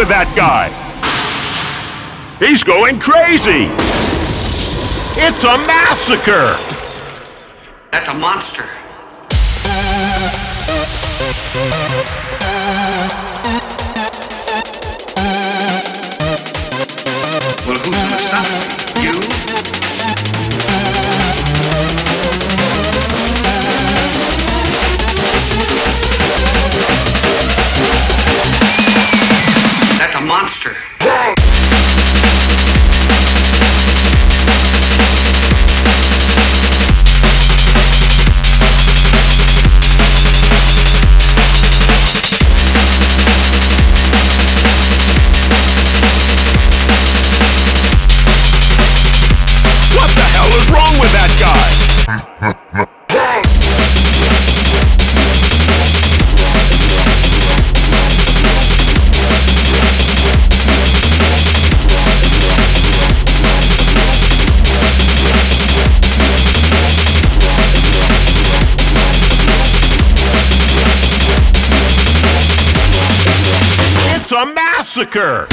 [0.00, 0.68] with that guy?
[2.44, 3.68] He's going crazy!
[5.20, 6.56] It's a massacre!
[7.92, 8.68] That's a monster.
[30.50, 30.89] Monster.
[74.32, 75.48] A massacre!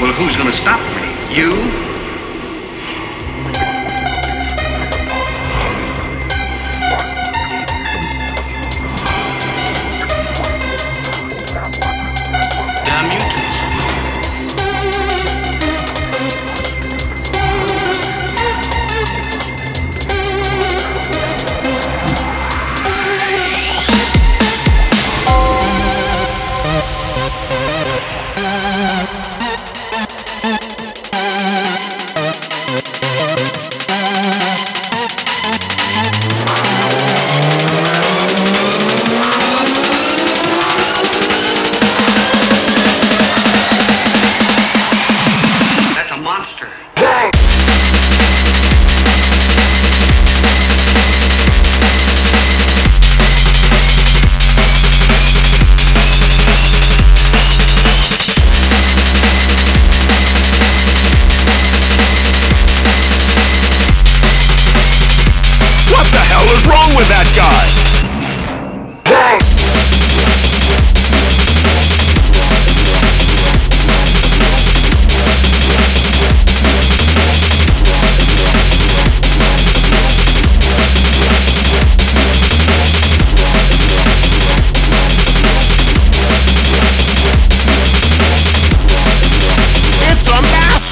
[0.00, 1.36] Well, who's gonna stop me?
[1.36, 1.89] You?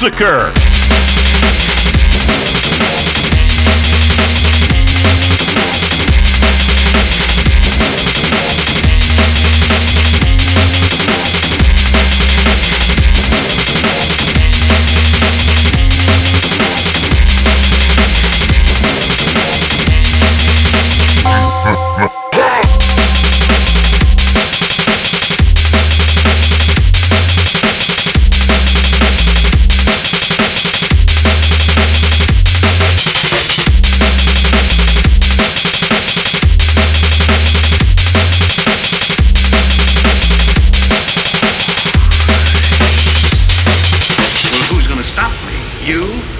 [0.01, 0.58] Massacre!
[45.89, 46.38] You?